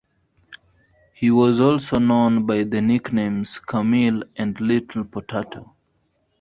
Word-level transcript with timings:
He 1.13 1.29
was 1.29 1.59
also 1.59 1.99
known 1.99 2.47
by 2.47 2.63
the 2.63 2.81
nicknames 2.81 3.59
"Camile" 3.59 4.23
and 4.35 4.59
"Little 4.59 5.03
Potato. 5.03 5.75